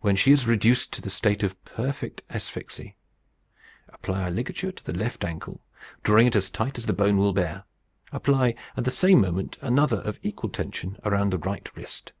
[0.00, 2.96] When she is reduced to a state of perfect asphyxy,
[3.88, 5.62] apply a ligature to the left ankle,
[6.02, 7.62] drawing it as tight as the bone will bear.
[8.10, 12.12] Apply, at the same moment, another of equal tension around the right wrist.